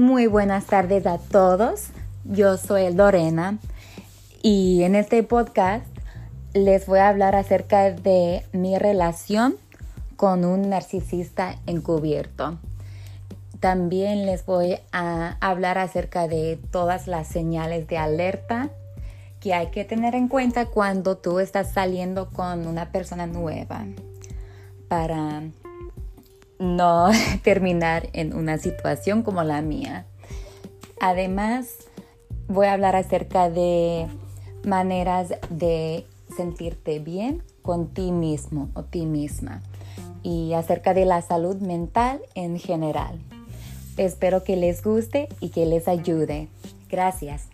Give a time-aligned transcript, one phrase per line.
[0.00, 1.88] Muy buenas tardes a todos.
[2.24, 3.58] Yo soy Lorena
[4.42, 5.84] y en este podcast
[6.54, 9.56] les voy a hablar acerca de mi relación
[10.16, 12.56] con un narcisista encubierto.
[13.60, 18.70] También les voy a hablar acerca de todas las señales de alerta
[19.38, 23.84] que hay que tener en cuenta cuando tú estás saliendo con una persona nueva
[24.88, 25.42] para
[26.60, 27.10] no
[27.42, 30.06] terminar en una situación como la mía.
[31.00, 31.74] Además,
[32.46, 34.06] voy a hablar acerca de
[34.64, 39.62] maneras de sentirte bien con ti mismo o ti misma
[40.22, 43.18] y acerca de la salud mental en general.
[43.96, 46.48] Espero que les guste y que les ayude.
[46.88, 47.48] Gracias.